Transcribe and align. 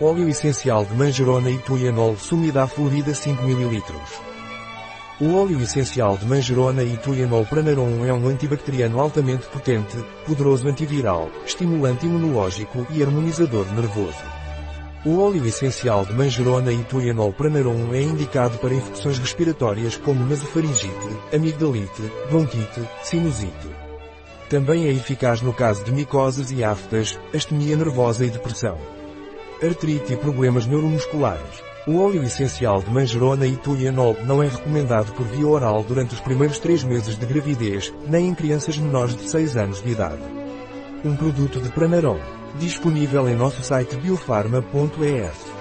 Óleo 0.00 0.28
essencial 0.28 0.84
de 0.84 0.92
manjerona 0.92 1.48
e 1.48 1.58
tuianol 1.58 2.16
sumida 2.16 2.66
florida 2.66 3.14
5 3.14 3.44
ml. 3.44 3.80
O 5.20 5.36
óleo 5.36 5.60
essencial 5.62 6.16
de 6.16 6.26
manjerona 6.26 6.82
e 6.82 6.96
tuianol 6.96 7.46
pranarum 7.46 8.04
é 8.04 8.12
um 8.12 8.26
antibacteriano 8.26 9.00
altamente 9.00 9.46
potente, 9.46 9.96
poderoso 10.26 10.66
antiviral, 10.66 11.30
estimulante 11.46 12.06
imunológico 12.06 12.84
e 12.90 13.04
harmonizador 13.04 13.72
nervoso. 13.72 14.24
O 15.06 15.20
óleo 15.20 15.46
essencial 15.46 16.04
de 16.04 16.12
manjerona 16.12 16.72
e 16.72 16.82
tuianol 16.82 17.32
pranarum 17.32 17.94
é 17.94 18.02
indicado 18.02 18.58
para 18.58 18.74
infecções 18.74 19.18
respiratórias 19.18 19.96
como 19.96 20.26
nasofaringite, 20.26 21.08
amigdalite, 21.32 22.02
bronquite, 22.28 22.80
sinusite. 23.04 23.68
Também 24.50 24.88
é 24.88 24.90
eficaz 24.90 25.40
no 25.40 25.54
caso 25.54 25.84
de 25.84 25.92
micoses 25.92 26.50
e 26.50 26.64
aftas, 26.64 27.16
astenia 27.32 27.76
nervosa 27.76 28.26
e 28.26 28.30
depressão 28.30 28.76
artrite 29.62 30.12
e 30.12 30.16
problemas 30.16 30.66
neuromusculares. 30.66 31.62
O 31.86 31.98
óleo 31.98 32.22
essencial 32.22 32.82
de 32.82 32.90
manjerona 32.90 33.46
e 33.46 33.56
tulianol 33.56 34.16
não 34.24 34.42
é 34.42 34.48
recomendado 34.48 35.12
por 35.12 35.26
via 35.26 35.46
oral 35.46 35.82
durante 35.82 36.14
os 36.14 36.20
primeiros 36.20 36.58
três 36.58 36.82
meses 36.82 37.18
de 37.18 37.26
gravidez, 37.26 37.92
nem 38.06 38.28
em 38.28 38.34
crianças 38.34 38.78
menores 38.78 39.14
de 39.14 39.28
6 39.28 39.56
anos 39.56 39.82
de 39.82 39.90
idade. 39.90 40.22
Um 41.04 41.14
produto 41.14 41.60
de 41.60 41.68
Pranarom. 41.68 42.18
Disponível 42.58 43.28
em 43.28 43.36
nosso 43.36 43.62
site 43.62 43.96
biofarma.es. 43.96 45.53